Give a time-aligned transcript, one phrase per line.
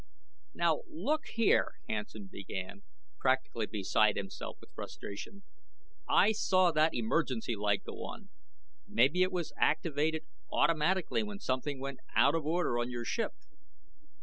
[0.55, 2.81] "Now look here," Hansen began,
[3.19, 5.43] practically beside himself with frustration,
[6.09, 8.29] "I saw that emergency light go on.
[8.87, 13.33] Maybe it was activated automatically when something went out of order on your ship."